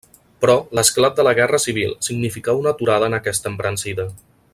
Però, 0.43 0.53
l'esclat 0.77 1.19
de 1.19 1.25
la 1.27 1.33
Guerra 1.39 1.59
Civil 1.67 1.93
significà 2.07 2.57
una 2.63 2.73
aturada 2.77 3.11
en 3.11 3.19
aquesta 3.19 3.53
embranzida. 3.53 4.09